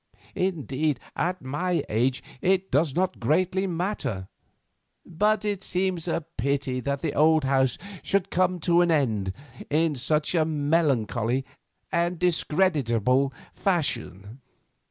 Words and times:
Indeed, 0.33 0.99
at 1.15 1.43
my 1.43 1.83
age, 1.87 2.23
it 2.41 2.71
does 2.71 2.95
not 2.95 3.19
greatly 3.19 3.67
matter, 3.67 4.29
but 5.05 5.45
it 5.45 5.61
seems 5.61 6.07
a 6.07 6.25
pity 6.37 6.79
that 6.79 7.01
the 7.03 7.13
old 7.13 7.43
house 7.43 7.77
should 8.01 8.31
come 8.31 8.59
to 8.61 8.81
an 8.81 8.89
end 8.89 9.31
in 9.69 9.93
such 9.93 10.33
a 10.33 10.43
melancholy 10.43 11.45
and 11.91 12.17
discreditable 12.17 13.31
fashion." 13.53 14.41